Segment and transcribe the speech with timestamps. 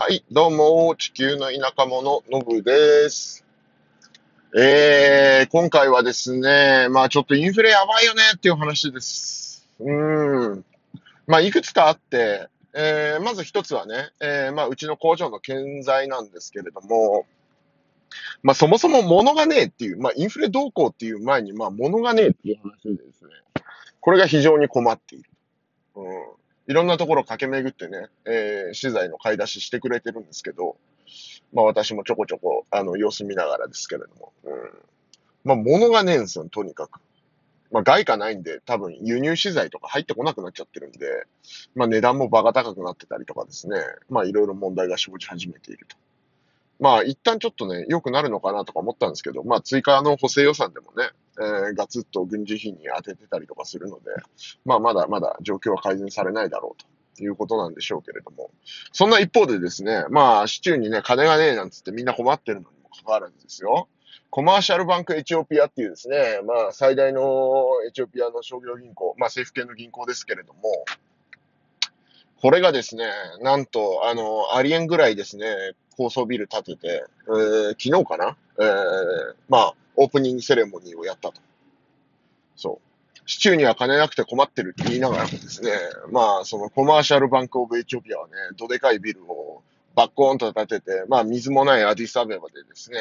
[0.00, 3.44] はい、どうも、地球の田舎者、のぶです。
[4.56, 9.66] えー、今回はですね、まあちょっとインフレやばいよねっていう話です。
[9.80, 10.64] うん。
[11.26, 17.26] まあいくつかあって、えー、まず一つはね、えー、まあうちの工場の建材なんですけれども、
[18.44, 23.30] まあそもそも物がねえっていう、まあインフレ動向っていう前に、まあ物がねえっていう話でですね、
[23.98, 25.28] これが非常に困っている。
[25.96, 26.38] うん。
[26.68, 30.76] いろんなところ駆け巡ってね、えー資材の買い出ししてくれてるんですけど、
[31.54, 34.52] まあ私もちょこちょこ、あの、様子見ながらですけれども、うん。
[35.44, 37.00] まあ物がねえんすよ、とにかく。
[37.72, 41.24] まあ外貨ないんで、多分輸入資材とか入ってこなくなっちゃってるんで、
[41.74, 43.76] まあ値段も場が高くなってたりとかですね、
[44.10, 45.96] まあいろいろ問題が生じ始めていると。
[46.80, 51.10] まあ一旦ちょっとね、良くなるのかなとか思ったんですけど、まあ追加の補正予算でもね、
[51.40, 54.10] えーガツッと軍事費に当ててたりとかするので、
[54.64, 58.50] まあまだまだ状況は改善されないだろうということなんでしょうけれども、
[58.92, 63.88] そんな一方でですね、まあ市中にね、金がねえなんつってみんな困ってるのにもかかわらずですよ、
[64.30, 70.60] コマーシャルバンクエチオピアっていうですね、まあ最大のエチオピアの商業銀行、まあ政府系の銀行ですけれども、
[72.40, 73.04] これがですね、
[73.40, 75.46] なんと、あの、ありえんぐらいですね、
[75.96, 78.36] 高層ビル建てて、えー昨日かな？
[78.60, 81.40] えーまあ、オープニングセレモニーをやったと。
[82.54, 83.20] そう。
[83.26, 85.72] 市中には金なくて困ってるって言いながらもですね、
[86.10, 89.62] まあ、そのコマーシャルバンクオブエチオピアはね、どでかいビルを
[89.96, 93.00] バッコーンと建てて、まあ、水もないアディスアベバでですね、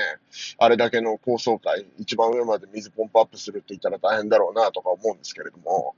[0.58, 5.96] あれだけの高層階、一番上まで水ポンプアップするって言ったら大変だろうなとか思うんですけれども、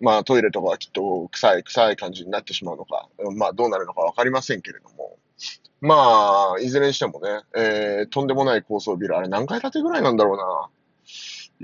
[0.00, 5.18] まあトイレとかはきっと臭い臭い感じになってしまうのか、まあどうなるのかわかりませんけれども、
[5.80, 10.68] まあ、いずれにしてもね、えー、とんでもない高層ビル、あれ何階建てぐらいなんだろうな。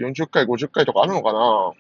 [0.09, 1.73] 40階、50階とかあるのかな。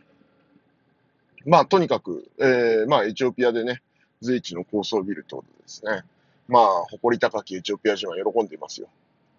[1.46, 3.82] まあとにかく、えー、まあエチオピアでね、
[4.20, 6.02] 随一の高層ビルってことですね。
[6.48, 8.88] まあ、誇り高きエチオピア人は喜んでいますよ。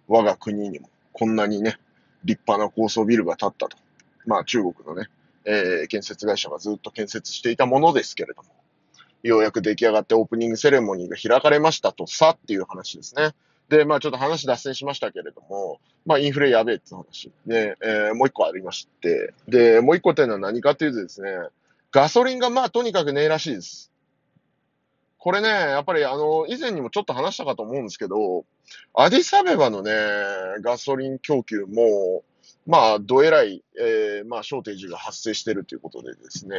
[0.07, 1.77] 我が国にも、こんなにね、
[2.23, 3.77] 立派な高層ビルが建ったと。
[4.25, 5.07] まあ中国のね、
[5.47, 8.49] えー建設会社がずっと建設していたものですけれども、
[9.23, 13.31] ようやく出来上がってオープニングセレモニーが開かれましたとさっていう話ですね。
[13.69, 17.31] で、まあちょっと話脱線しましたけれども、まあインフレやべえって話。
[17.45, 21.29] で、えーもう一個ありまして、で、もう一個っていうのは何かというとですね、
[21.91, 23.91] ガソリンがまあとにかくねえらしいです。
[25.17, 28.45] これね、やっぱりあの、以前にもちょっと話したかと思うんですけど、
[28.93, 29.91] アディサベバのね、
[30.61, 32.23] ガソリン供給も、
[32.67, 36.57] まあ、どえらい、えーまあ、ショーテージが発生しているということでですね、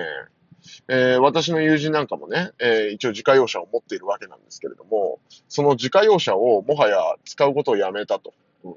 [0.89, 8.33] えー私の友人なんかもね、えー一応自家用車を持っているわけなんですけれども、その自家用車をもはや使うことをやめたと。
[8.65, 8.75] うん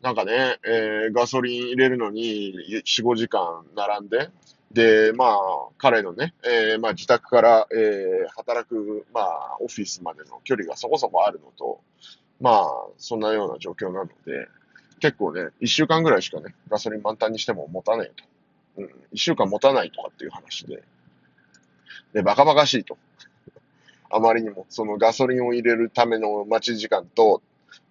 [0.00, 4.30] なんかね、えーガソリン入れるのに4、5時間並んで、
[4.70, 5.36] で、まあ、
[5.78, 11.80] 彼のね、えーまあ、自宅から、えー働く、まあ、オフィスまでの距離がそこそこあるのと、
[12.40, 12.64] まあ、
[12.98, 14.46] そんなような状況なので、
[14.98, 18.24] 結構ね、1週間ぐらいしかね、ガソリン満タンにしても持たないと。
[18.78, 20.82] うん、1週間持たないとかっていう話で、
[22.12, 22.96] で、バカバカしいと。
[24.10, 27.42] あまりにも、そのガソリンを入れるための待ち時間と、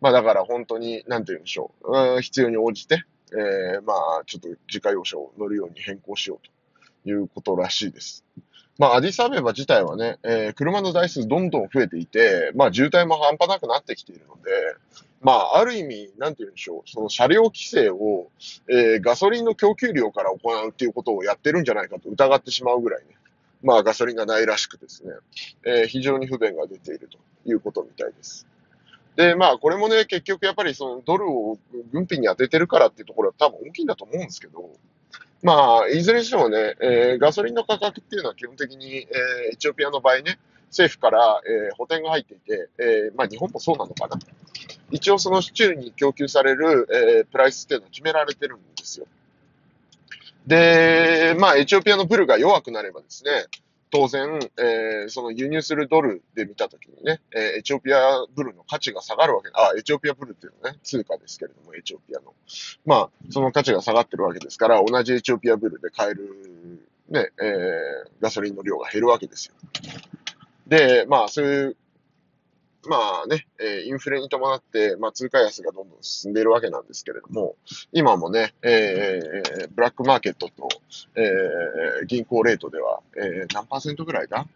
[0.01, 6.47] まあだから本当に、なんて言うんでしょう、うん必要に応じて、えーまあちょっと自家用車を乗るように変更しよう
[7.03, 8.25] ということらしいです。
[8.79, 14.51] まあアディサベバ自体はね、えー車の台数どんどん増えていて、まあ渋滞も半端なくなってきているので、
[15.21, 18.27] まあある意味、なんて言うんでしょう、その車両規制を、
[18.69, 23.15] えーガソリンの供給量から行うっていうことをやってるんじゃないかと疑ってしまうぐらいね、
[23.63, 25.13] まあガソリンがないらしくですね、
[25.65, 27.17] えー非常に不便が出ていると
[27.49, 28.45] いうことみたいです。
[29.15, 31.57] で、まあこれもね、結局やっぱりそのドルを
[31.91, 34.69] 軍費に当ててるからっていうところは多分大きいんだと思うんですけど、
[35.41, 44.19] まあ、いずれにしてもね、えーガソリンの価格っていうのは基本的に、えーエチオピアの場合ね、政府から、えー補填が入っていて、えーまあ日本もそうなのかな。
[44.91, 49.07] 一応その市中に供給される、えープライスっていうのは決められてるんですよ。
[50.45, 53.31] で、まあエチオピアのブルが弱くなればですね、
[53.89, 62.33] 当然、えーその輸入するドルで見たときにね、えーエチオピアブルの価値が下がるわけあ、エチオピアブルっていうのね、通貨ですけれども、エチオピアの。
[62.85, 69.53] まあ、その価値が下がってるわけですから、同じエチオピアブルで買える、ね、えーガソリンの量が減るわけですよ。
[70.67, 71.77] で、まあ、そういう、
[72.87, 77.55] まあね、えーインフレに伴って、まあ、通貨安がどんどん進んでいるわけなんですけれども、
[77.91, 80.69] 今もね、えーブラックマーケットと、
[81.15, 84.47] えー銀行レートでは、えー何パーセントぐらいだ？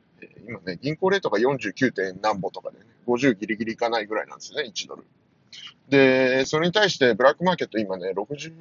[0.48, 1.92] 今ね、銀行レートが 49.
[1.92, 5.04] 点何歩とかでね、50ギリギリいかないぐらいなんですね、1ドル。
[5.90, 8.54] で、それに対してブラックマーケット今ね、60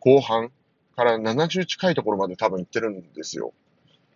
[0.00, 0.50] 後半
[0.96, 3.52] から70近いところまで多分行ってるんですよ。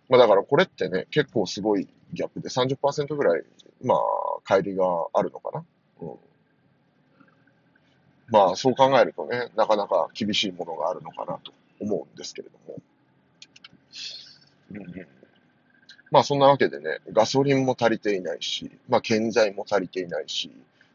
[0.09, 3.43] まあだからこれってね、結構すごいギャップで30%ぐらい、
[3.83, 3.99] まあ
[4.45, 5.63] 帰りがあるのかな？
[6.01, 6.15] うん、
[8.29, 12.79] まあ、そう考えるとね、なかなか厳しいものがあるのかなと思うんですけれども。
[14.71, 15.07] うん、
[16.11, 20.51] まあ、そんなわけでね、ガソリンも足りていないし、まあ、建材も足りていないし、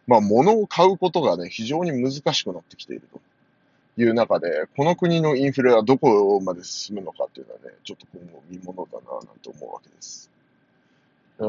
[0.06, 3.20] まあ、物を買うことがね、非常に難しくなってきていると。
[4.00, 10.30] いう中で、この国のインフレはどこまで進むのかっていうのはね、ちょっと今後見ものだななんて思うわけです。
[11.38, 11.48] うん、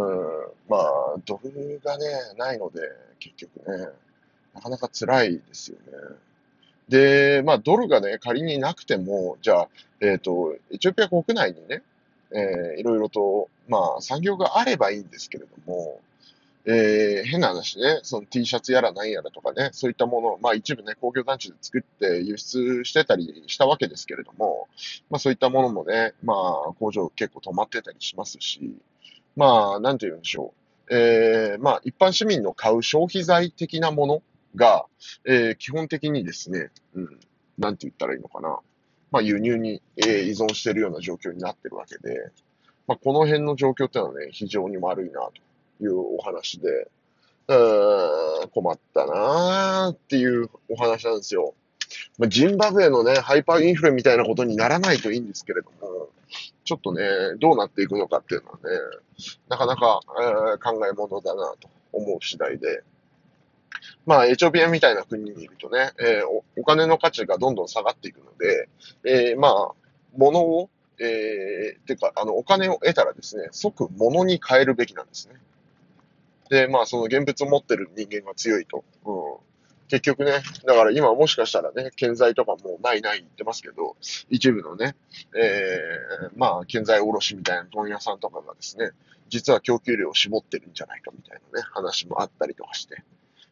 [0.70, 2.06] まあ、ドルがね、
[2.38, 2.82] ないので、
[3.20, 3.88] 結局ね、
[4.54, 5.84] なかなか辛いですよね。
[6.90, 9.70] で、まあ、ドルがね、仮になくても、じゃあ、
[10.02, 11.84] えっ、ー、と、エチオピア国内にね、
[12.32, 16.02] えー、いろいろと、まあ、産業があればいいんですけれども、
[16.66, 24.68] えー、変な話ね、その T シャツやら何やらとかね、そういったもの、まあ一部ね、工業団地で作って輸出してたりしたわけですけれども、
[25.10, 28.76] まあそういったものもね、まあ工場結構止まってたりしますし、
[29.36, 30.54] まあなんて言うんでしょ
[30.90, 30.96] う。
[30.96, 34.22] えー、まあ一般市民の買う消費財的なもの
[34.56, 34.86] が、
[35.26, 37.20] えー、基本的にですね、うん、
[37.58, 38.60] なんて言ったらいいのかな。
[39.12, 42.32] まあ輸入に、えー、依存しているような状況になってるわけで、
[42.88, 45.34] まあこの辺の状況っていうのはね、非常に悪いなと。
[45.82, 46.88] いうお話で、
[47.48, 51.54] うーん、困ったなーっていうお話なんですよ。
[52.18, 55.89] まあ、ジンバブエのね、ハイパーインフレみたいなことにならないといいんですけれども、
[56.64, 57.02] ちょっとね、
[57.40, 58.64] どうなっていくのかっていうのはね、
[59.48, 62.84] なかなか、えー、考え物だなと思う次第で、
[64.06, 68.70] まあ、エチオピアみたいな国にいるとね、えーお、お金の価値がどんどん下がっていくので、
[69.04, 69.72] えー、まあ、
[70.18, 75.36] 物を、えー、ていうか、あの、お金を得たらですね、即物に変えるべきなんですね。
[76.50, 78.84] で、まあ、その現物を持ってる人間が強いと。
[79.06, 79.49] うん。
[79.90, 83.98] 結局ね、だから今もしかしたらね、建材とかもないない言ってますけど、
[84.30, 84.96] 一部のね、
[85.36, 88.92] えー、まあ、建材卸みたいな問屋さんとかがですね、
[89.30, 93.04] 実は供給量を絞ってるんじゃないかみたいなね、話もあったりとかして。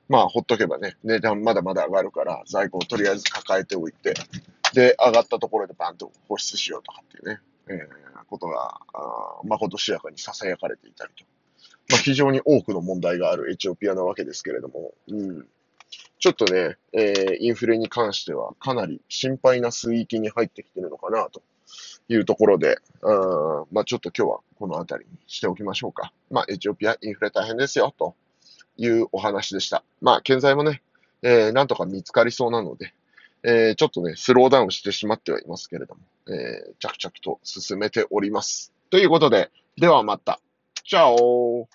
[0.10, 4.14] まあ、ほっとけばね、値段まだまだ上がるから、在庫をとりあえず抱えておいて、
[4.74, 11.26] で、上がったところでバンと放出しようとかっていうね、えー、ことが、あまことしやかに囁かれていたりと。
[11.90, 15.48] まあ、非常に多くの問題があるエチオピアなわけですけれども、うん。
[16.20, 21.42] ちょっとね、えー、インフレに関してはかなり心配な水域に入ってきてるのかなと
[22.10, 26.12] いうところで、うんまあ、ちょっと今日はこの辺りにしておきましょうか。
[26.32, 28.16] まあ、エチオピアインフレ大変ですよ、と
[28.78, 29.84] いうお話でした。
[30.02, 30.82] まあ、建材もね、
[31.22, 32.94] えー、なんとか見つかりそうなので、
[33.44, 38.74] えー、ちょっとね、スローダウンしてしまってはいますけれども、えー、着々と進めております。
[38.90, 40.40] ということで、ではまた。
[40.90, 41.68] Tchau!